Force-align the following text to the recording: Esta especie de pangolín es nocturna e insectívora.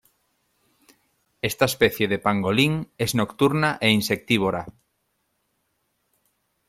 Esta 1.43 1.65
especie 1.65 2.07
de 2.07 2.17
pangolín 2.17 2.89
es 2.97 3.13
nocturna 3.13 3.77
e 3.81 3.91
insectívora. 3.91 4.65